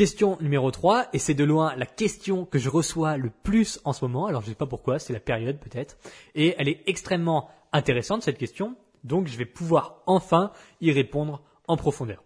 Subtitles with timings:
[0.00, 3.92] Question numéro 3, et c'est de loin la question que je reçois le plus en
[3.92, 5.98] ce moment, alors je ne sais pas pourquoi, c'est la période peut-être,
[6.34, 11.76] et elle est extrêmement intéressante cette question, donc je vais pouvoir enfin y répondre en
[11.76, 12.24] profondeur.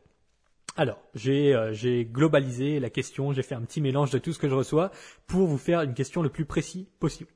[0.76, 4.48] Alors, euh, j'ai globalisé la question, j'ai fait un petit mélange de tout ce que
[4.48, 4.92] je reçois
[5.26, 7.32] pour vous faire une question le plus précis possible.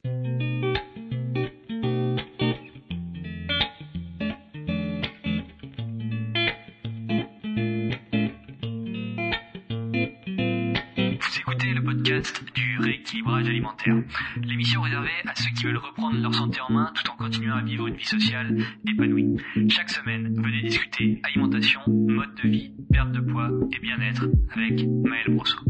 [14.43, 17.63] L'émission réservée à ceux qui veulent reprendre leur santé en main tout en continuant à
[17.63, 19.37] vivre une vie sociale épanouie.
[19.69, 25.35] Chaque semaine, venez discuter alimentation, mode de vie, perte de poids et bien-être avec Maël
[25.35, 25.61] Brosseau.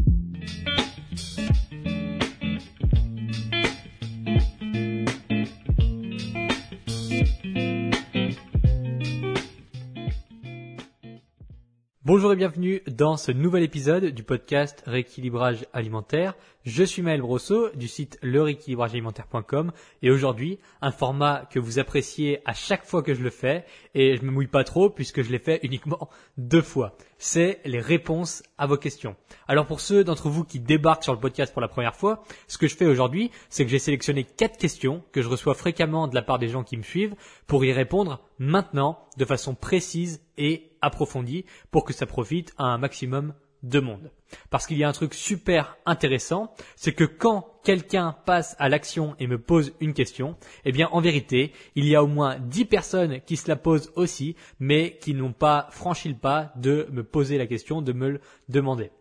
[12.09, 16.33] Bonjour et bienvenue dans ce nouvel épisode du podcast Rééquilibrage alimentaire.
[16.65, 19.71] Je suis Maël Brosseau du site lerééquilibragealimentaire.com
[20.01, 23.63] et aujourd'hui un format que vous appréciez à chaque fois que je le fais
[23.95, 26.97] et je me mouille pas trop puisque je l'ai fait uniquement deux fois.
[27.17, 29.15] C'est les réponses à vos questions.
[29.47, 32.57] Alors pour ceux d'entre vous qui débarquent sur le podcast pour la première fois, ce
[32.57, 36.15] que je fais aujourd'hui, c'est que j'ai sélectionné quatre questions que je reçois fréquemment de
[36.15, 37.15] la part des gens qui me suivent
[37.47, 42.77] pour y répondre maintenant de façon précise et approfondie pour que ça profite à un
[42.77, 44.11] maximum de monde.
[44.49, 49.15] Parce qu'il y a un truc super intéressant, c'est que quand quelqu'un passe à l'action
[49.19, 52.65] et me pose une question, eh bien en vérité, il y a au moins 10
[52.65, 57.03] personnes qui se la posent aussi, mais qui n'ont pas franchi le pas de me
[57.03, 58.91] poser la question, de me le demander.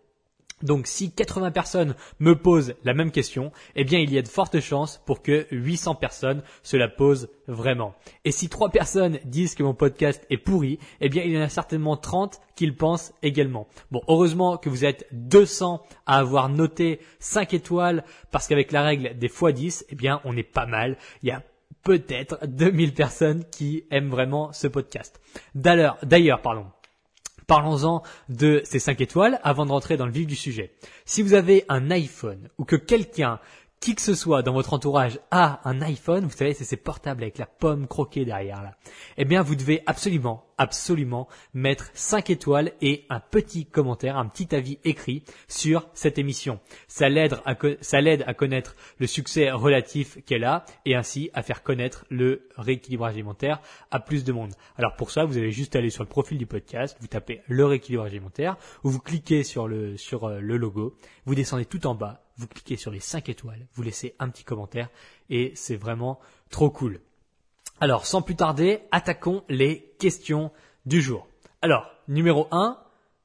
[0.63, 4.29] Donc si 80 personnes me posent la même question, eh bien il y a de
[4.29, 7.95] fortes chances pour que 800 personnes se la posent vraiment.
[8.25, 11.43] Et si 3 personnes disent que mon podcast est pourri, eh bien il y en
[11.43, 13.69] a certainement 30 qui le pensent également.
[13.91, 19.17] Bon, heureusement que vous êtes 200 à avoir noté 5 étoiles parce qu'avec la règle
[19.19, 20.97] des x10, eh bien on est pas mal.
[21.23, 21.43] Il y a
[21.85, 25.21] peut-être 2000 personnes qui aiment vraiment ce podcast.
[25.55, 26.67] D'ailleurs, d'ailleurs, pardon.
[27.49, 30.71] Parlons-en de ces 5 étoiles avant de rentrer dans le vif du sujet.
[31.07, 33.41] Si vous avez un iPhone ou que quelqu'un
[33.81, 37.23] qui que ce soit dans votre entourage a un iPhone, vous savez, c'est ces portables
[37.23, 38.75] avec la pomme croquée derrière là,
[39.17, 44.55] eh bien vous devez absolument, absolument mettre 5 étoiles et un petit commentaire, un petit
[44.55, 46.59] avis écrit sur cette émission.
[46.89, 47.55] Ça l'aide à,
[48.35, 53.61] connaître le succès relatif qu'elle a et ainsi à faire connaître le rééquilibrage alimentaire
[53.91, 54.55] à plus de monde.
[54.77, 57.65] Alors pour ça, vous allez juste aller sur le profil du podcast, vous tapez le
[57.65, 60.97] rééquilibrage alimentaire ou vous cliquez sur le, euh, le logo,
[61.27, 64.45] vous descendez tout en bas vous cliquez sur les 5 étoiles, vous laissez un petit
[64.45, 64.89] commentaire
[65.29, 67.01] et c'est vraiment trop cool.
[67.81, 70.51] Alors, sans plus tarder, attaquons les questions
[70.87, 71.29] du jour.
[71.63, 72.79] Alors, numéro 1,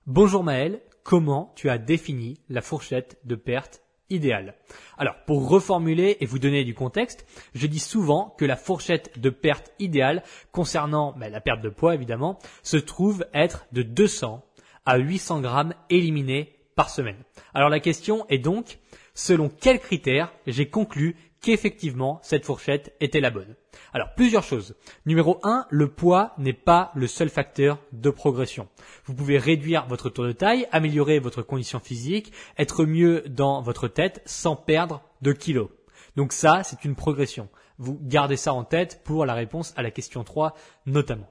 [0.07, 4.55] bonjour Maël, comment tu as défini la fourchette de perte idéale?
[4.97, 9.29] Alors, pour reformuler et vous donner du contexte, je dis souvent que la fourchette de
[9.29, 14.43] perte idéale concernant ben, la perte de poids évidemment se trouve être de 200
[14.85, 17.23] à 800 grammes éliminés par semaine.
[17.53, 18.79] Alors la question est donc,
[19.13, 23.55] selon quels critères j'ai conclu qu'effectivement cette fourchette était la bonne?
[23.93, 24.75] Alors plusieurs choses.
[25.05, 28.67] Numéro 1, le poids n'est pas le seul facteur de progression.
[29.05, 33.87] Vous pouvez réduire votre tour de taille, améliorer votre condition physique, être mieux dans votre
[33.87, 35.69] tête sans perdre de kilos.
[36.15, 37.49] Donc ça, c'est une progression.
[37.77, 41.27] Vous gardez ça en tête pour la réponse à la question 3 notamment.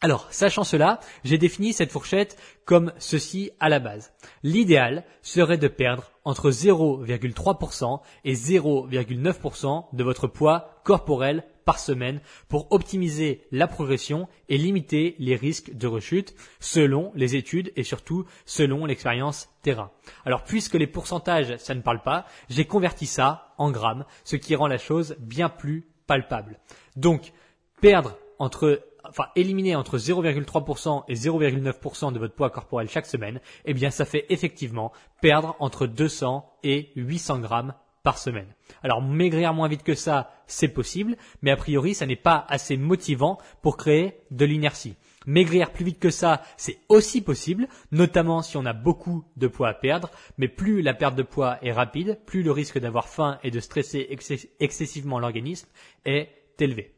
[0.00, 4.12] Alors, sachant cela, j'ai défini cette fourchette comme ceci à la base.
[4.44, 12.70] L'idéal serait de perdre entre 0,3% et 0,9% de votre poids corporel par semaine pour
[12.70, 18.86] optimiser la progression et limiter les risques de rechute selon les études et surtout selon
[18.86, 19.90] l'expérience terrain.
[20.24, 24.54] Alors puisque les pourcentages ça ne parle pas, j'ai converti ça en grammes, ce qui
[24.54, 26.58] rend la chose bien plus palpable.
[26.96, 27.32] Donc
[27.82, 33.74] perdre entre enfin éliminer entre 0,3% et 0,9% de votre poids corporel chaque semaine, eh
[33.74, 38.54] bien ça fait effectivement perdre entre 200 et 800 grammes par semaine.
[38.82, 42.76] Alors maigrir moins vite que ça, c'est possible, mais a priori ça n'est pas assez
[42.76, 44.96] motivant pour créer de l'inertie.
[45.26, 49.68] Maigrir plus vite que ça, c'est aussi possible, notamment si on a beaucoup de poids
[49.68, 53.38] à perdre, mais plus la perte de poids est rapide, plus le risque d'avoir faim
[53.42, 54.08] et de stresser
[54.58, 55.68] excessivement l'organisme
[56.06, 56.97] est élevé.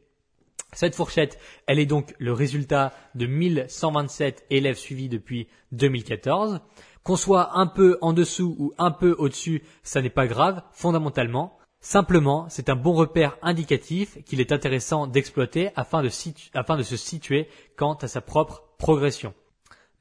[0.73, 1.37] Cette fourchette,
[1.67, 6.61] elle est donc le résultat de 1127 élèves suivis depuis 2014.
[7.03, 11.57] Qu'on soit un peu en dessous ou un peu au-dessus, ça n'est pas grave, fondamentalement.
[11.81, 17.95] Simplement, c'est un bon repère indicatif qu'il est intéressant d'exploiter afin, de se situer quant
[17.95, 19.33] à sa propre progression.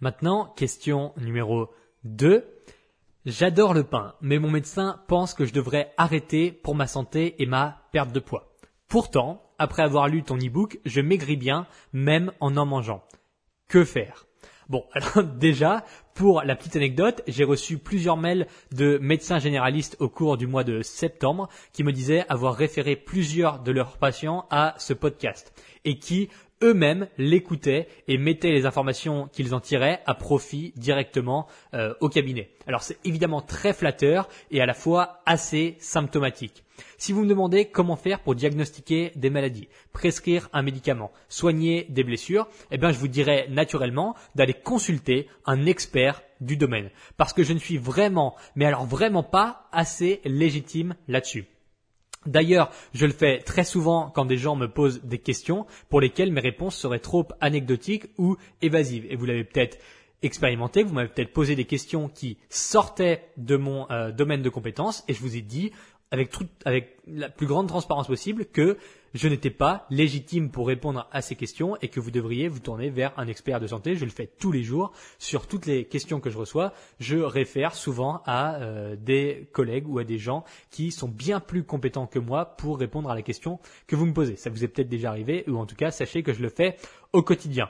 [0.00, 1.70] Maintenant, question numéro
[2.04, 2.44] 2.
[3.26, 7.46] J'adore le pain, mais mon médecin pense que je devrais arrêter pour ma santé et
[7.46, 8.52] ma perte de poids.
[8.88, 13.04] Pourtant, après avoir lu ton e-book, je maigris bien, même en en mangeant.
[13.68, 14.26] Que faire?
[14.70, 15.84] Bon, alors déjà,
[16.14, 20.64] pour la petite anecdote, j'ai reçu plusieurs mails de médecins généralistes au cours du mois
[20.64, 25.52] de septembre qui me disaient avoir référé plusieurs de leurs patients à ce podcast
[25.84, 26.30] et qui
[26.62, 32.50] eux-mêmes l'écoutaient et mettaient les informations qu'ils en tiraient à profit directement euh, au cabinet.
[32.66, 36.64] Alors c'est évidemment très flatteur et à la fois assez symptomatique.
[36.98, 42.04] Si vous me demandez comment faire pour diagnostiquer des maladies, prescrire un médicament, soigner des
[42.04, 46.90] blessures, eh bien je vous dirais naturellement d'aller consulter un expert du domaine.
[47.16, 51.46] Parce que je ne suis vraiment, mais alors vraiment pas assez légitime là-dessus.
[52.26, 56.32] D'ailleurs, je le fais très souvent quand des gens me posent des questions pour lesquelles
[56.32, 59.06] mes réponses seraient trop anecdotiques ou évasives.
[59.08, 59.78] Et vous l'avez peut-être
[60.22, 65.02] expérimenté, vous m'avez peut-être posé des questions qui sortaient de mon euh, domaine de compétences
[65.08, 65.72] et je vous ai dit
[66.10, 66.30] avec,
[66.66, 68.76] avec la plus grande transparence possible que
[69.14, 72.90] je n'étais pas légitime pour répondre à ces questions et que vous devriez vous tourner
[72.90, 73.96] vers un expert de santé.
[73.96, 76.72] Je le fais tous les jours sur toutes les questions que je reçois.
[76.98, 81.64] Je réfère souvent à euh, des collègues ou à des gens qui sont bien plus
[81.64, 84.36] compétents que moi pour répondre à la question que vous me posez.
[84.36, 86.76] Ça vous est peut-être déjà arrivé ou en tout cas sachez que je le fais
[87.12, 87.68] au quotidien.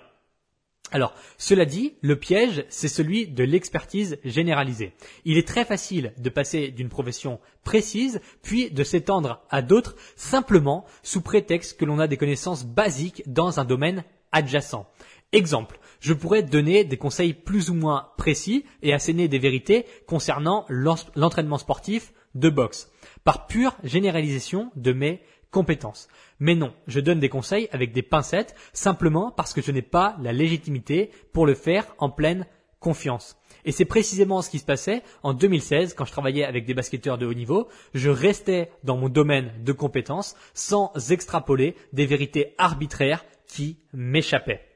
[0.93, 4.93] Alors, cela dit, le piège, c'est celui de l'expertise généralisée.
[5.25, 10.85] Il est très facile de passer d'une profession précise, puis de s'étendre à d'autres, simplement
[11.03, 14.87] sous prétexte que l'on a des connaissances basiques dans un domaine adjacent.
[15.33, 20.67] Exemple, je pourrais donner des conseils plus ou moins précis et asséner des vérités concernant
[20.69, 22.91] l'entraînement sportif de boxe,
[23.23, 25.21] par pure généralisation de mes
[25.51, 26.09] compétences.
[26.39, 30.17] Mais non, je donne des conseils avec des pincettes simplement parce que je n'ai pas
[30.21, 32.47] la légitimité pour le faire en pleine
[32.79, 33.37] confiance.
[33.65, 37.19] Et c'est précisément ce qui se passait en 2016 quand je travaillais avec des basketteurs
[37.19, 37.69] de haut niveau.
[37.93, 44.67] Je restais dans mon domaine de compétences sans extrapoler des vérités arbitraires qui m'échappaient.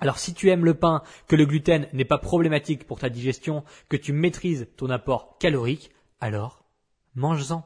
[0.00, 3.64] Alors si tu aimes le pain, que le gluten n'est pas problématique pour ta digestion,
[3.88, 5.90] que tu maîtrises ton apport calorique,
[6.20, 6.64] alors
[7.14, 7.64] mange-en.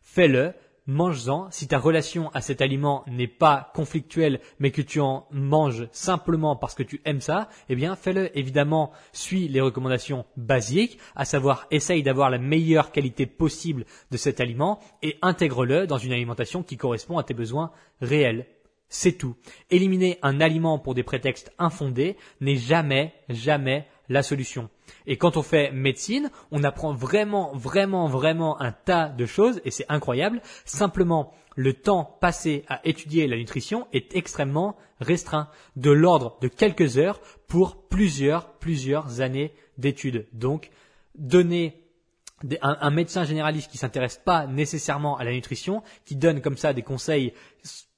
[0.00, 0.54] Fais-le
[0.86, 1.50] mange-en.
[1.50, 6.56] Si ta relation à cet aliment n'est pas conflictuelle, mais que tu en manges simplement
[6.56, 8.36] parce que tu aimes ça, eh bien, fais-le.
[8.38, 14.40] Évidemment, suis les recommandations basiques, à savoir, essaye d'avoir la meilleure qualité possible de cet
[14.40, 18.46] aliment et intègre-le dans une alimentation qui correspond à tes besoins réels.
[18.88, 19.36] C'est tout.
[19.70, 24.68] Éliminer un aliment pour des prétextes infondés n'est jamais, jamais la solution.
[25.06, 29.70] Et quand on fait médecine, on apprend vraiment, vraiment, vraiment un tas de choses et
[29.70, 30.40] c'est incroyable.
[30.64, 36.98] Simplement, le temps passé à étudier la nutrition est extrêmement restreint, de l'ordre de quelques
[36.98, 40.26] heures pour plusieurs, plusieurs années d'études.
[40.32, 40.70] Donc,
[41.16, 41.82] donner
[42.60, 46.82] un, médecin généraliste qui s'intéresse pas nécessairement à la nutrition, qui donne comme ça des
[46.82, 47.32] conseils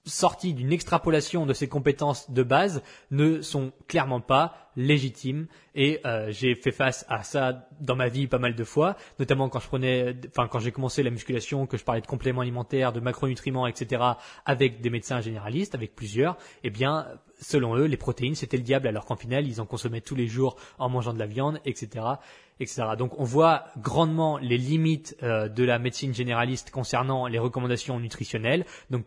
[0.08, 6.31] sortis d'une extrapolation de ses compétences de base ne sont clairement pas légitimes et euh,
[6.31, 9.66] j'ai fait face à ça dans ma vie pas mal de fois notamment quand je
[9.66, 13.66] prenais enfin quand j'ai commencé la musculation que je parlais de compléments alimentaires de macronutriments
[13.66, 14.02] etc
[14.46, 17.06] avec des médecins généralistes avec plusieurs eh bien
[17.40, 20.28] selon eux les protéines c'était le diable alors qu'en final ils en consommaient tous les
[20.28, 22.19] jours en mangeant de la viande etc
[22.61, 22.82] etc.
[22.99, 28.64] Donc on voit grandement les limites euh, de la médecine généraliste concernant les recommandations nutritionnelles.
[28.90, 29.04] Donc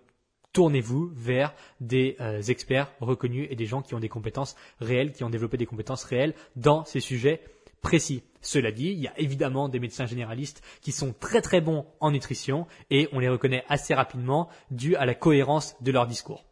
[0.53, 5.24] tournez-vous vers des euh, experts reconnus et des gens qui ont des compétences réelles, qui
[5.24, 7.41] ont développé des compétences réelles dans ces sujets
[7.81, 8.24] précis.
[8.41, 12.12] Cela dit, il y a évidemment des médecins généralistes qui sont très très bons en
[12.12, 16.46] nutrition et on les reconnaît assez rapidement dû à la cohérence de leur discours.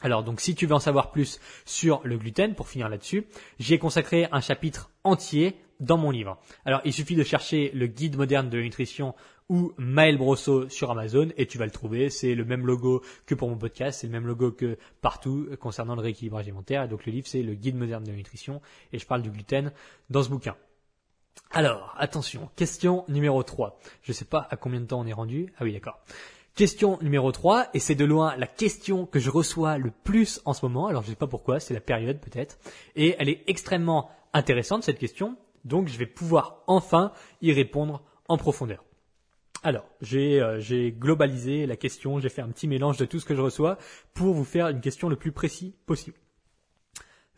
[0.00, 3.26] Alors donc si tu veux en savoir plus sur le gluten, pour finir là-dessus,
[3.58, 6.38] j'ai consacré un chapitre entier dans mon livre.
[6.64, 9.14] Alors il suffit de chercher le guide moderne de la nutrition
[9.52, 12.08] ou Maël Brosso sur Amazon et tu vas le trouver.
[12.08, 15.94] C'est le même logo que pour mon podcast, c'est le même logo que partout concernant
[15.94, 16.84] le rééquilibrage alimentaire.
[16.84, 18.62] Et donc le livre c'est le guide moderne de la nutrition
[18.94, 19.70] et je parle du gluten
[20.08, 20.56] dans ce bouquin.
[21.50, 23.78] Alors, attention, question numéro 3.
[24.02, 25.52] Je sais pas à combien de temps on est rendu.
[25.58, 26.00] Ah oui, d'accord.
[26.54, 30.54] Question numéro 3, et c'est de loin la question que je reçois le plus en
[30.54, 32.58] ce moment, alors je ne sais pas pourquoi, c'est la période peut-être,
[32.94, 38.36] et elle est extrêmement intéressante cette question, donc je vais pouvoir enfin y répondre en
[38.36, 38.84] profondeur.
[39.64, 43.36] Alors, euh, j'ai globalisé la question, j'ai fait un petit mélange de tout ce que
[43.36, 43.78] je reçois
[44.12, 46.16] pour vous faire une question le plus précis possible.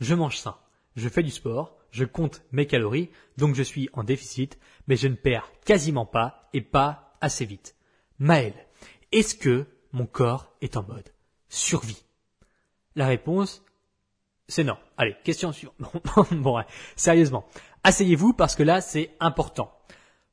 [0.00, 0.56] Je mange sain,
[0.96, 5.06] je fais du sport, je compte mes calories, donc je suis en déficit, mais je
[5.06, 7.76] ne perds quasiment pas et pas assez vite.
[8.18, 8.54] Maël,
[9.12, 11.12] est-ce que mon corps est en mode
[11.50, 12.04] survie?
[12.96, 13.62] La réponse,
[14.48, 14.78] c'est non.
[14.96, 15.76] Allez, question suivante.
[16.32, 16.66] bon, ouais,
[16.96, 17.46] sérieusement,
[17.82, 19.76] asseyez-vous parce que là, c'est important.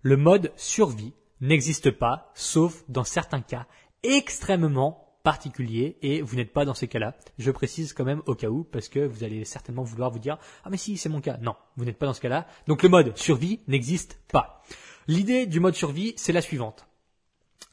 [0.03, 3.65] Le mode survie n'existe pas, sauf dans certains cas
[4.03, 7.15] extrêmement particuliers, et vous n'êtes pas dans ces cas-là.
[7.37, 10.37] Je précise quand même au cas où, parce que vous allez certainement vouloir vous dire,
[10.63, 11.37] ah mais si, c'est mon cas.
[11.41, 12.47] Non, vous n'êtes pas dans ce cas-là.
[12.67, 14.63] Donc le mode survie n'existe pas.
[15.07, 16.87] L'idée du mode survie, c'est la suivante.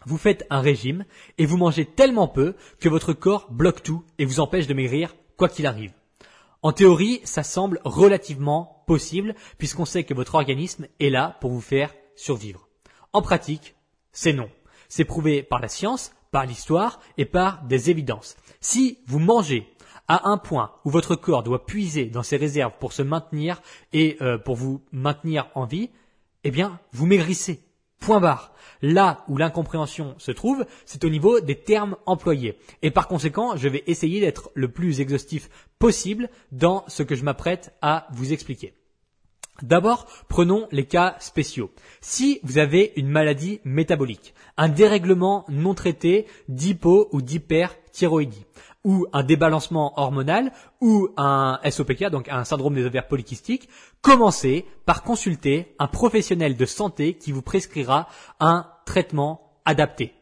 [0.06, 1.04] Vous faites un régime
[1.38, 5.14] et vous mangez tellement peu que votre corps bloque tout et vous empêche de maigrir
[5.36, 5.92] quoi qu'il arrive.
[6.62, 11.60] En théorie, ça semble relativement possible puisqu'on sait que votre organisme est là pour vous
[11.60, 12.67] faire survivre.
[13.12, 13.74] En pratique,
[14.12, 14.50] c'est non.
[14.88, 18.36] C'est prouvé par la science, par l'histoire et par des évidences.
[18.60, 19.66] Si vous mangez
[20.08, 23.62] à un point où votre corps doit puiser dans ses réserves pour se maintenir
[23.92, 25.90] et euh, pour vous maintenir en vie,
[26.44, 27.60] eh bien, vous maigrissez.
[28.00, 28.52] Point barre.
[28.80, 32.56] Là où l'incompréhension se trouve, c'est au niveau des termes employés.
[32.82, 37.24] Et par conséquent, je vais essayer d'être le plus exhaustif possible dans ce que je
[37.24, 38.77] m'apprête à vous expliquer.
[39.62, 41.70] D'abord, prenons les cas spéciaux.
[42.00, 48.46] Si vous avez une maladie métabolique, un dérèglement non traité d'hypo ou d'hyperthyroïdie,
[48.84, 53.68] ou un débalancement hormonal, ou un SOPK, donc un syndrome des ovaires polykystiques,
[54.00, 58.06] commencez par consulter un professionnel de santé qui vous prescrira
[58.38, 60.14] un traitement adapté.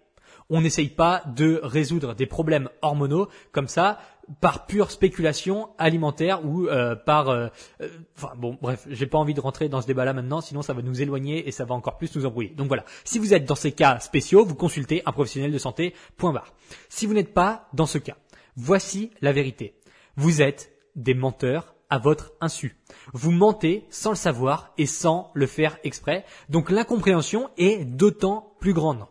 [0.49, 3.99] On n'essaye pas de résoudre des problèmes hormonaux comme ça
[4.40, 7.49] par pure spéculation alimentaire ou euh, par euh,
[7.80, 10.62] euh, enfin bon bref j'ai pas envie de rentrer dans ce débat là maintenant sinon
[10.62, 12.50] ça va nous éloigner et ça va encore plus nous embrouiller.
[12.50, 12.85] Donc voilà.
[13.04, 16.54] Si vous êtes dans ces cas spéciaux vous consultez un professionnel de santé point barre.
[16.88, 18.16] Si vous n'êtes pas dans ce cas
[18.56, 19.75] voici la vérité.
[20.16, 22.76] Vous êtes des menteurs à votre insu.
[23.12, 28.73] Vous mentez sans le savoir et sans le faire exprès, donc l'incompréhension est d'autant plus
[28.73, 29.06] grande.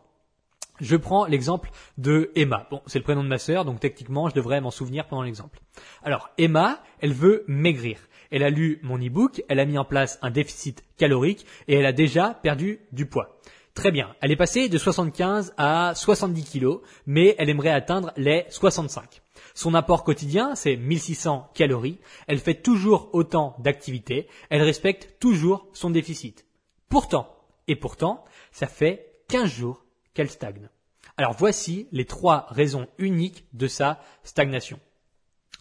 [0.81, 2.67] Je prends l'exemple de Emma.
[2.69, 5.59] Bon, c'est le prénom de ma sœur, donc techniquement, je devrais m'en souvenir pendant l'exemple.
[6.03, 7.97] Alors, Emma, elle veut maigrir.
[8.31, 11.85] Elle a lu mon e-book, elle a mis en place un déficit calorique et elle
[11.85, 13.39] a déjà perdu du poids.
[13.73, 14.15] Très bien.
[14.21, 19.21] Elle est passée de 75 à 70 kilos, mais elle aimerait atteindre les 65.
[19.53, 21.99] Son apport quotidien, c'est 1600 calories.
[22.27, 24.27] Elle fait toujours autant d'activités.
[24.49, 26.45] Elle respecte toujours son déficit.
[26.89, 27.35] Pourtant,
[27.67, 29.84] et pourtant, ça fait 15 jours
[30.15, 30.69] qu'elle stagne.
[31.17, 34.79] Alors voici les trois raisons uniques de sa stagnation.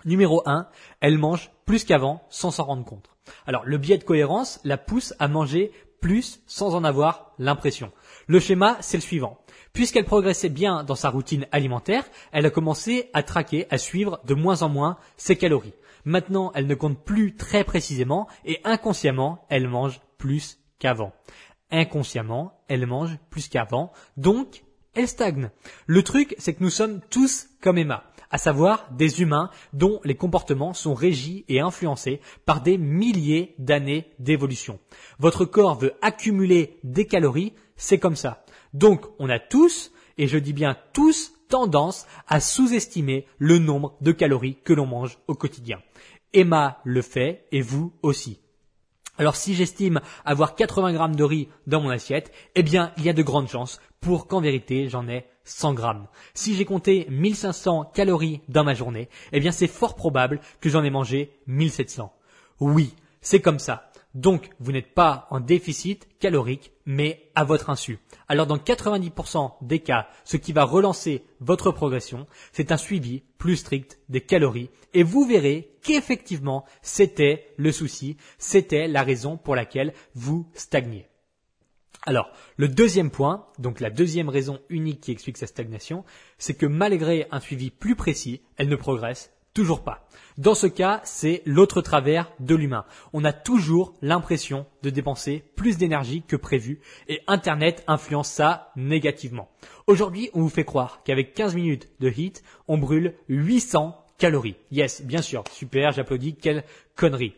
[0.05, 0.69] Numéro 1,
[1.01, 3.11] elle mange plus qu'avant sans s'en rendre compte.
[3.47, 5.71] Alors le biais de cohérence la pousse à manger
[6.01, 7.91] plus sans en avoir l'impression.
[8.27, 9.39] Le schéma, c'est le suivant.
[9.73, 14.35] Puisqu'elle progressait bien dans sa routine alimentaire, elle a commencé à traquer, à suivre de
[14.35, 15.75] moins en moins ses calories.
[16.05, 21.13] Maintenant, elle ne compte plus très précisément et inconsciemment, elle mange plus qu'avant
[21.71, 25.51] inconsciemment, elle mange plus qu'avant, donc elle stagne.
[25.87, 30.15] Le truc, c'est que nous sommes tous comme Emma, à savoir des humains dont les
[30.15, 34.79] comportements sont régis et influencés par des milliers d'années d'évolution.
[35.19, 38.45] Votre corps veut accumuler des calories, c'est comme ça.
[38.73, 44.13] Donc on a tous, et je dis bien tous, tendance à sous-estimer le nombre de
[44.13, 45.81] calories que l'on mange au quotidien.
[46.33, 48.41] Emma le fait et vous aussi.
[49.17, 53.09] Alors si j'estime avoir 80 grammes de riz dans mon assiette, eh bien il y
[53.09, 56.07] a de grandes chances pour qu'en vérité j'en ai 100 grammes.
[56.35, 60.83] Si j'ai compté 1500 calories dans ma journée, eh bien c'est fort probable que j'en
[60.83, 62.13] ai mangé 1700.
[62.61, 63.91] Oui, c'est comme ça.
[64.15, 67.99] Donc, vous n'êtes pas en déficit calorique, mais à votre insu.
[68.29, 73.57] Alors, dans 90% des cas, ce qui va relancer votre progression, c'est un suivi plus
[73.57, 74.71] strict des calories.
[74.93, 81.09] Et vous verrez qu'effectivement, c'était le souci, c'était la raison pour laquelle vous stagniez.
[82.07, 86.05] Alors, le deuxième point, donc la deuxième raison unique qui explique sa stagnation,
[86.39, 90.09] c'est que malgré un suivi plus précis, elle ne progresse Toujours pas.
[90.37, 92.85] Dans ce cas, c'est l'autre travers de l'humain.
[93.13, 99.49] On a toujours l'impression de dépenser plus d'énergie que prévu et Internet influence ça négativement.
[99.87, 104.57] Aujourd'hui, on vous fait croire qu'avec 15 minutes de hit, on brûle 800 calories.
[104.73, 106.65] Yes, bien sûr, super, j'applaudis, quelle
[106.97, 107.35] connerie.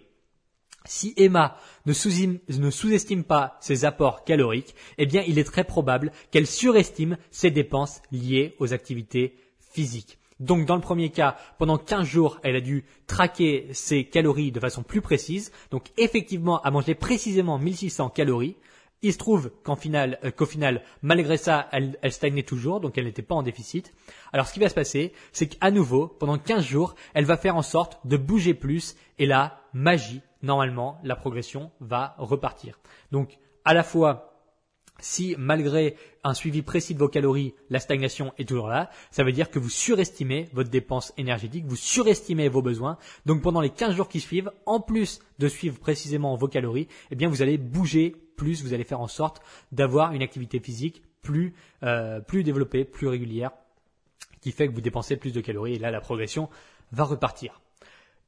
[0.87, 6.47] Si Emma ne sous-estime pas ses apports caloriques, eh bien il est très probable qu'elle
[6.47, 10.19] surestime ses dépenses liées aux activités physiques.
[10.41, 14.61] Donc dans le premier cas, pendant 15 jours, elle a dû traquer ses calories de
[14.61, 15.53] façon plus précise.
[15.71, 18.57] Donc effectivement, à manger précisément 1600 calories.
[19.03, 22.97] Il se trouve qu'en final, euh, qu'au final, malgré ça, elle, elle stagnait toujours, donc
[22.97, 23.93] elle n'était pas en déficit.
[24.33, 27.57] Alors ce qui va se passer, c'est qu'à nouveau, pendant 15 jours, elle va faire
[27.57, 32.81] en sorte de bouger plus, et là, magie, normalement, la progression va repartir.
[33.13, 34.36] Donc à la fois
[34.99, 39.33] Si malgré un suivi précis de vos calories, la stagnation est toujours là, ça veut
[39.33, 42.97] dire que vous surestimez votre dépense énergétique, vous surestimez vos besoins.
[43.27, 47.15] Donc pendant les 15 jours qui suivent, en plus de suivre précisément vos calories, eh
[47.15, 51.55] bien vous allez bouger plus, vous allez faire en sorte d'avoir une activité physique plus,
[51.83, 53.51] euh, plus développée, plus régulière,
[54.41, 56.49] qui fait que vous dépensez plus de calories et là la progression
[56.93, 57.61] va repartir.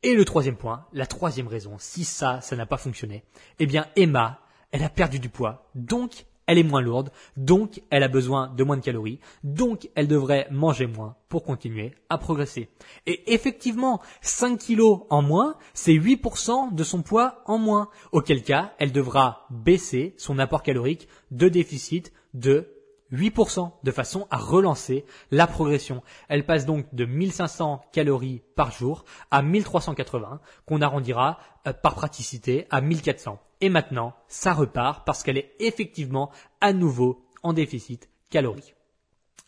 [0.02, 3.24] Et le troisième point, la troisième raison, si ça, ça n'a pas fonctionné,
[3.58, 8.02] eh bien Emma, elle a perdu du poids, donc elle est moins lourde, donc elle
[8.02, 12.70] a besoin de moins de calories, donc elle devrait manger moins pour continuer à progresser.
[13.06, 18.72] Et effectivement, 5 kilos en moins, c'est 8% de son poids en moins, auquel cas
[18.78, 22.74] elle devra baisser son apport calorique de déficit de
[23.12, 26.02] 8% de façon à relancer la progression.
[26.28, 32.66] Elle passe donc de 1500 calories par jour à 1380 qu'on arrondira euh, par praticité
[32.70, 33.38] à 1400.
[33.60, 38.74] Et maintenant, ça repart parce qu'elle est effectivement à nouveau en déficit calorique.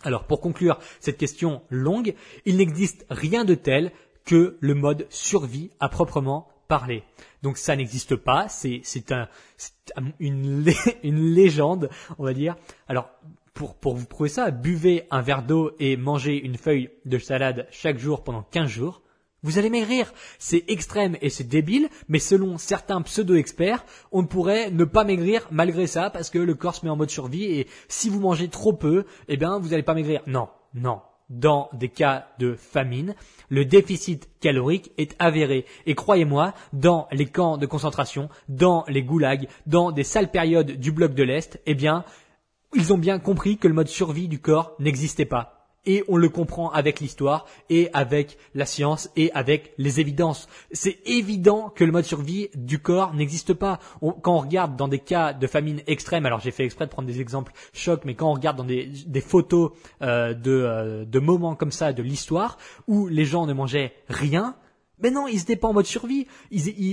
[0.03, 2.15] Alors pour conclure cette question longue,
[2.47, 3.93] il n'existe rien de tel
[4.25, 7.03] que le mode survie à proprement parler.
[7.43, 9.29] Donc ça n'existe pas, c'est un,
[10.19, 10.65] une,
[11.03, 12.57] une légende, on va dire.
[12.89, 13.11] Alors
[13.53, 17.67] pour, pour vous prouver ça, buvez un verre d'eau et mangez une feuille de salade
[17.71, 19.03] chaque jour pendant 15 jours.
[19.43, 20.13] Vous allez maigrir.
[20.39, 25.87] C'est extrême et c'est débile, mais selon certains pseudo-experts, on pourrait ne pas maigrir malgré
[25.87, 28.73] ça parce que le corps se met en mode survie et si vous mangez trop
[28.73, 30.21] peu, eh bien, vous n'allez pas maigrir.
[30.27, 31.01] Non, non.
[31.31, 33.15] Dans des cas de famine,
[33.49, 35.65] le déficit calorique est avéré.
[35.87, 40.91] Et croyez-moi, dans les camps de concentration, dans les goulags, dans des sales périodes du
[40.91, 42.05] bloc de l'Est, eh bien,
[42.75, 45.60] ils ont bien compris que le mode survie du corps n'existait pas.
[45.87, 50.49] Et on le comprend avec l'histoire et avec la science et avec les évidences.
[50.73, 53.79] C'est évident que le mode survie du corps n'existe pas.
[54.01, 57.09] quand on regarde dans des cas de famine extrême, alors j'ai fait exprès de prendre
[57.09, 59.73] des exemples chocs, mais quand on regarde dans des, photos
[60.03, 64.57] euh, de, euh, de moments comme ça de l'histoire où les gens ne mangeaient rien,
[65.03, 66.27] mais non, ils étaient pas en mode survie.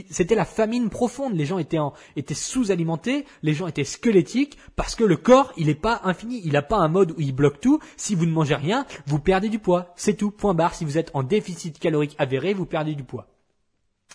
[0.10, 1.36] c'était la famine profonde.
[1.36, 1.80] Les gens étaient,
[2.16, 6.42] étaient sous-alimentés, les gens étaient squelettiques parce que le corps, il n'est pas infini.
[6.44, 7.80] Il n'a pas un mode où il bloque tout.
[7.96, 9.94] Si vous ne mangez rien, vous perdez du poids.
[9.96, 10.32] C'est tout.
[10.32, 10.74] Point barre.
[10.74, 13.28] Si vous êtes en déficit calorique avéré, vous perdez du poids.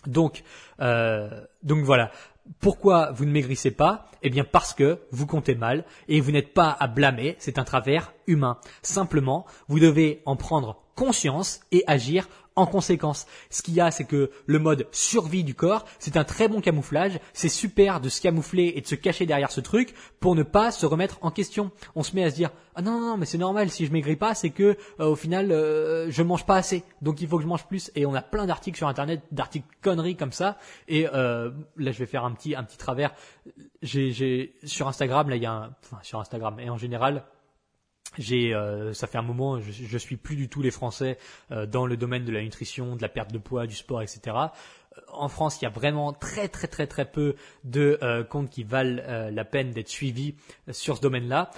[0.07, 0.42] Donc,
[0.81, 2.11] euh, donc voilà.
[2.61, 4.07] Pourquoi vous ne maigrissez pas?
[4.22, 7.64] Eh bien parce que vous comptez mal et vous n'êtes pas à blâmer, c'est un
[7.64, 8.59] travers humain.
[8.83, 13.26] Simplement, vous devez en prendre conscience et agir en conséquence.
[13.50, 16.60] Ce qu'il y a, c'est que le mode survie du corps, c'est un très bon
[16.60, 17.18] camouflage.
[17.32, 20.70] C'est super de se camoufler et de se cacher derrière ce truc pour ne pas
[20.70, 21.70] se remettre en question.
[21.94, 23.92] On se met à se dire ah non non, non mais c'est normal si je
[23.92, 27.36] maigris pas, c'est que euh, au final euh, je mange pas assez, donc il faut
[27.36, 27.90] que je mange plus.
[27.94, 30.56] Et on a plein d'articles sur internet, d'articles conneries comme ça.
[30.88, 33.12] Et euh, là je vais faire un petit un petit travers.
[33.82, 37.24] J'ai sur Instagram là il y a un, enfin sur Instagram et en général
[38.18, 41.18] j'ai, euh, ça fait un moment, je, je suis plus du tout les Français
[41.51, 44.20] euh, dans le domaine de la nutrition, de la perte de poids, du sport, etc.
[44.27, 47.98] Euh, en France, il y a vraiment très très très très peu de
[48.29, 50.35] comptes qui valent la peine d'être suivis
[50.70, 51.51] sur ce domaine-là.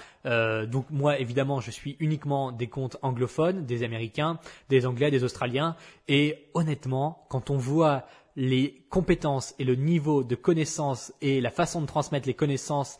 [0.67, 4.39] donc moi, évidemment, je suis uniquement des comptes anglophones, des Américains,
[4.69, 5.75] des Anglais, des Australiens.
[6.07, 11.81] Et honnêtement, quand on voit les compétences et le niveau de connaissances et la façon
[11.81, 12.99] de transmettre les connaissances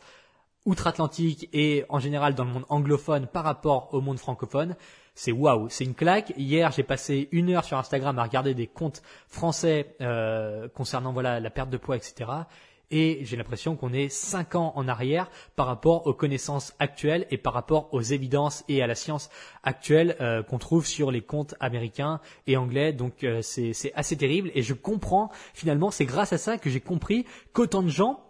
[0.66, 4.76] outre-Atlantique et en général dans le monde anglophone par rapport au monde francophone,
[5.14, 6.34] c'est waouh, c'est une claque.
[6.36, 11.40] Hier, j'ai passé une heure sur Instagram à regarder des comptes français euh, concernant voilà
[11.40, 12.30] la perte de poids, etc.
[12.90, 17.38] Et j'ai l'impression qu'on est cinq ans en arrière par rapport aux connaissances actuelles et
[17.38, 19.28] par rapport aux évidences et à la science
[19.64, 22.92] actuelle euh, qu'on trouve sur les comptes américains et anglais.
[22.92, 26.80] Donc euh, c'est assez terrible et je comprends finalement, c'est grâce à ça que j'ai
[26.80, 28.25] compris qu'autant de gens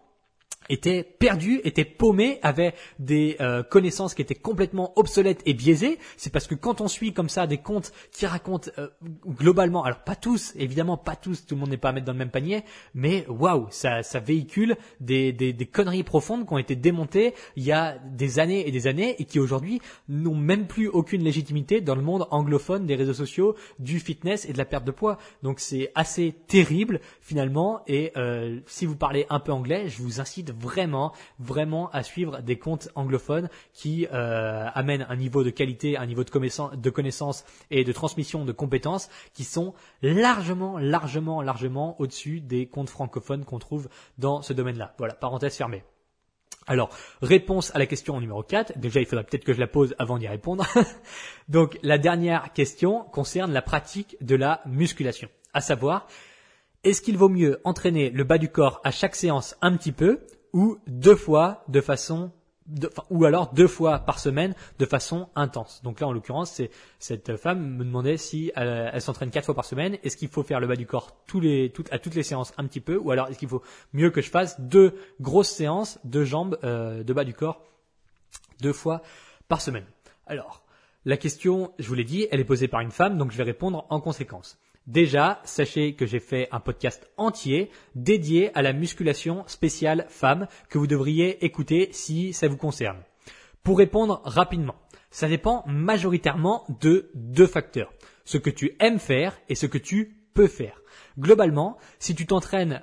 [0.69, 5.99] était perdu, était paumé, avait des euh, connaissances qui étaient complètement obsolètes et biaisées.
[6.17, 8.89] C'est parce que quand on suit comme ça des comptes qui racontent euh,
[9.27, 12.13] globalement, alors pas tous, évidemment pas tous, tout le monde n'est pas à mettre dans
[12.13, 12.63] le même panier,
[12.95, 17.65] mais waouh, ça, ça véhicule des, des, des, conneries profondes qui ont été démontées il
[17.65, 21.81] y a des années et des années et qui aujourd'hui n'ont même plus aucune légitimité
[21.81, 25.19] dans le monde anglophone des réseaux sociaux, du fitness et de la perte de poids.
[25.43, 30.21] Donc c'est assez terrible finalement et euh, si vous parlez un peu anglais, je vous
[30.21, 35.97] incite vraiment, vraiment à suivre des comptes anglophones qui euh, amènent un niveau de qualité,
[35.97, 42.41] un niveau de connaissance, et de transmission de compétences qui sont largement, largement, largement au-dessus
[42.41, 43.89] des comptes francophones qu'on trouve
[44.19, 44.95] dans ce domaine-là.
[44.99, 45.85] Voilà, parenthèse fermée.
[46.67, 46.91] Alors,
[47.23, 48.77] réponse à la question numéro 4.
[48.77, 50.67] Déjà, il faudrait peut-être que je la pose avant d'y répondre.
[51.49, 55.29] Donc, la dernière question concerne la pratique de la musculation.
[55.55, 56.09] À savoir,
[56.83, 60.21] est-ce qu'il vaut mieux entraîner le bas du corps à chaque séance un petit peu
[60.57, 62.33] ou deux fois de façon
[63.11, 65.83] ou alors deux fois par semaine de façon intense.
[65.85, 69.55] Donc là, en l'occurrence, c'est cette femme me demandait si euh, elle s'entraîne quatre fois
[69.55, 69.99] par semaine.
[70.03, 72.55] Est-ce qu'il faut faire le bas du corps tous les, toutes, à toutes les séances
[72.57, 75.99] un petit peu, ou alors est-ce qu'il faut mieux que je fasse deux grosses séances
[76.05, 77.63] de jambes euh, de bas du corps
[78.61, 79.03] deux fois
[79.49, 79.85] par semaine?
[80.27, 80.65] Alors,
[81.05, 83.45] la question, je vous l'ai dit, elle est posée par une femme, donc je vais
[83.45, 84.59] répondre en conséquence.
[84.87, 90.79] Déjà, sachez que j'ai fait un podcast entier dédié à la musculation spéciale femme que
[90.79, 93.03] vous devriez écouter si ça vous concerne.
[93.65, 94.77] Pour répondre rapidement,
[95.11, 97.93] ça dépend majoritairement de deux facteurs.
[98.25, 100.81] Ce que tu aimes faire et ce que tu peux faire.
[101.19, 102.83] Globalement, si tu t'entraînes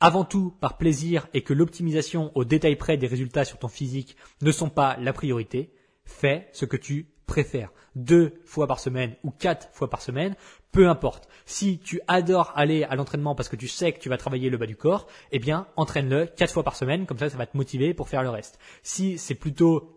[0.00, 4.16] avant tout par plaisir et que l'optimisation au détail près des résultats sur ton physique
[4.42, 5.72] ne sont pas la priorité,
[6.04, 7.70] fais ce que tu préfères.
[7.94, 10.34] Deux fois par semaine ou quatre fois par semaine,
[10.72, 11.28] peu importe.
[11.46, 14.58] Si tu adores aller à l'entraînement parce que tu sais que tu vas travailler le
[14.58, 17.56] bas du corps, eh bien, entraîne-le quatre fois par semaine, comme ça, ça va te
[17.56, 18.58] motiver pour faire le reste.
[18.82, 19.96] Si c'est plutôt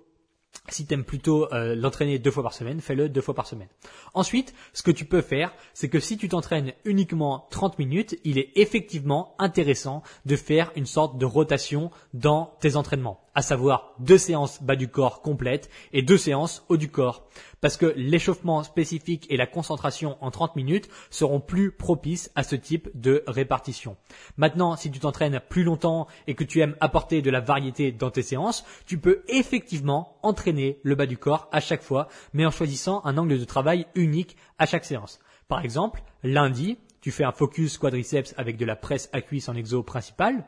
[0.70, 3.68] si t'aimes plutôt euh, l'entraîner deux fois par semaine, fais-le deux fois par semaine.
[4.14, 8.38] Ensuite, ce que tu peux faire, c'est que si tu t'entraînes uniquement 30 minutes, il
[8.38, 14.18] est effectivement intéressant de faire une sorte de rotation dans tes entraînements, à savoir deux
[14.18, 17.26] séances bas du corps complètes et deux séances haut du corps.
[17.62, 22.58] Parce que l'échauffement spécifique et la concentration en 30 minutes seront plus propices à ce
[22.58, 23.96] type de répartition.
[24.36, 28.12] Maintenant, si tu t'entraînes plus longtemps et que tu aimes apporter de la variété dans
[28.12, 32.52] tes séances, tu peux effectivement entraîner le bas du corps à chaque fois, mais en
[32.52, 35.22] choisissant un angle de travail unique à chaque séance.
[35.48, 39.56] Par exemple, lundi, tu fais un focus quadriceps avec de la presse à cuisse en
[39.56, 40.44] exo principal.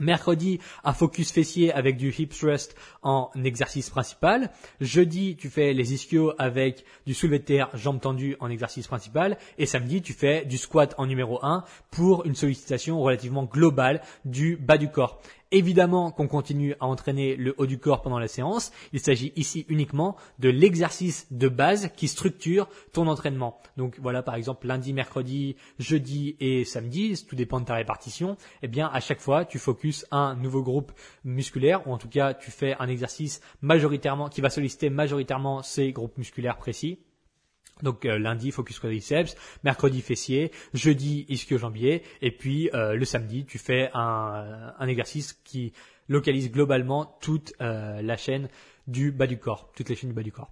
[0.00, 4.50] Mercredi, un focus fessier avec du hip thrust en exercice principal.
[4.80, 9.38] Jeudi, tu fais les ischios avec du soulevé de terre, jambes tendues en exercice principal.
[9.56, 14.56] Et samedi, tu fais du squat en numéro 1 pour une sollicitation relativement globale du
[14.56, 15.20] bas du corps.
[15.50, 18.72] Évidemment qu'on continue à entraîner le haut du corps pendant la séance.
[18.92, 23.60] Il s'agit ici uniquement de l'exercice de base qui structure ton entraînement.
[23.76, 28.36] Donc voilà, par exemple, lundi, mercredi, jeudi et samedi, tout dépend de ta répartition.
[28.62, 30.92] Eh bien, à chaque fois, tu focuses un nouveau groupe
[31.24, 35.92] musculaire, ou en tout cas, tu fais un exercice majoritairement, qui va solliciter majoritairement ces
[35.92, 36.98] groupes musculaires précis.
[37.82, 43.58] Donc euh, lundi focus quadriceps, mercredi fessier, jeudi ischio-jambier et puis euh, le samedi tu
[43.58, 45.72] fais un, exercice qui
[46.08, 48.48] localise globalement toute euh, la chaîne
[48.86, 50.50] du bas du corps, toutes les chaînes du bas du corps.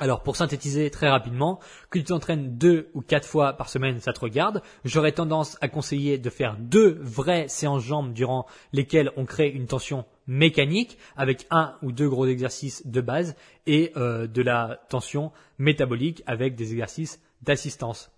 [0.00, 1.58] Alors pour synthétiser très rapidement,
[1.90, 4.62] que tu t'entraînes deux ou quatre fois par semaine, ça te regarde.
[4.84, 9.66] J'aurais tendance à conseiller de faire deux vraies séances jambes durant lesquelles on crée une
[9.66, 13.34] tension mécanique avec un ou deux gros exercices de base
[13.66, 18.12] et euh, de la tension métabolique avec des exercices d'assistance.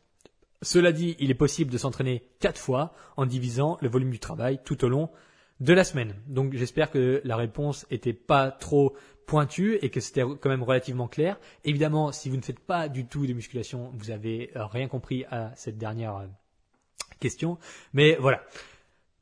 [0.61, 4.61] Cela dit, il est possible de s'entraîner quatre fois en divisant le volume du travail
[4.66, 5.09] tout au long
[5.61, 6.14] de la semaine.
[6.27, 8.96] Donc j'espère que la réponse était pas trop
[9.27, 11.38] pointue et que c'était quand même relativement clair.
[11.64, 15.53] Évidemment, si vous ne faites pas du tout de musculation, vous avez rien compris à
[15.55, 16.27] cette dernière euh,
[17.20, 17.59] question.
[17.92, 18.42] Mais voilà.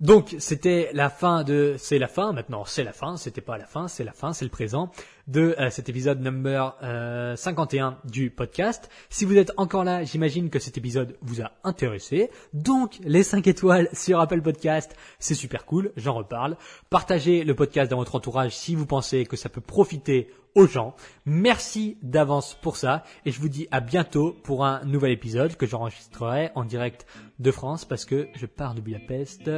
[0.00, 3.66] Donc c'était la fin de c'est la fin maintenant c'est la fin c'était pas la
[3.66, 4.92] fin c'est la fin c'est le présent
[5.28, 8.90] de euh, cet épisode number euh, 51 du podcast.
[9.10, 12.30] Si vous êtes encore là, j'imagine que cet épisode vous a intéressé.
[12.54, 16.56] Donc les 5 étoiles sur Apple Podcast, c'est super cool, j'en reparle.
[16.90, 20.96] Partagez le podcast dans votre entourage si vous pensez que ça peut profiter aux gens.
[21.26, 25.66] Merci d'avance pour ça et je vous dis à bientôt pour un nouvel épisode que
[25.66, 27.06] j'enregistrerai en direct
[27.38, 29.50] de France parce que je pars de Budapest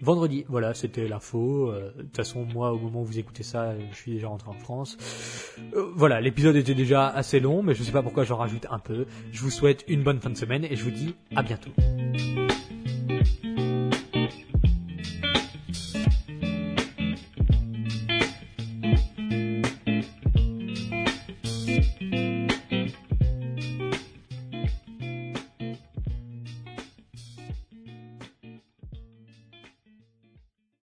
[0.00, 0.44] vendredi.
[0.48, 1.70] Voilà, c'était l'info.
[1.70, 4.50] Euh, De toute façon, moi, au moment où vous écoutez ça, je suis déjà rentré
[4.50, 4.96] en France.
[5.74, 8.78] Euh, voilà, l'épisode était déjà assez long, mais je sais pas pourquoi j'en rajoute un
[8.78, 9.06] peu.
[9.32, 11.70] Je vous souhaite une bonne fin de semaine et je vous dis à bientôt.